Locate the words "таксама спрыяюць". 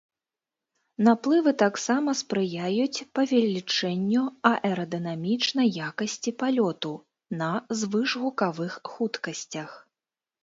1.63-3.05